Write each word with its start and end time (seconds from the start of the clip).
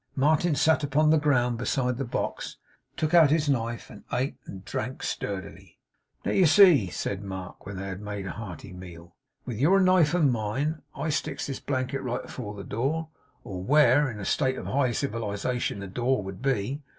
Martin 0.15 0.55
sat 0.55 0.83
upon 0.83 1.11
the 1.11 1.19
ground 1.19 1.59
beside 1.59 1.97
the 1.99 2.03
box; 2.03 2.57
took 2.97 3.13
out 3.13 3.29
his 3.29 3.47
knife; 3.47 3.91
and 3.91 4.03
ate 4.11 4.35
and 4.47 4.65
drank 4.65 5.03
sturdily. 5.03 5.77
'Now 6.25 6.31
you 6.31 6.47
see,' 6.47 6.89
said 6.89 7.21
Mark, 7.21 7.67
when 7.67 7.77
they 7.77 7.85
had 7.85 8.01
made 8.01 8.25
a 8.25 8.31
hearty 8.31 8.73
meal; 8.73 9.15
'with 9.45 9.59
your 9.59 9.79
knife 9.79 10.15
and 10.15 10.31
mine, 10.31 10.81
I 10.95 11.09
sticks 11.09 11.45
this 11.45 11.59
blanket 11.59 11.99
right 11.99 12.25
afore 12.25 12.55
the 12.55 12.63
door. 12.63 13.09
Or 13.43 13.63
where, 13.63 14.09
in 14.09 14.19
a 14.19 14.25
state 14.25 14.57
of 14.57 14.65
high 14.65 14.91
civilization, 14.91 15.77
the 15.77 15.87
door 15.87 16.23
would 16.23 16.41
be. 16.41 16.81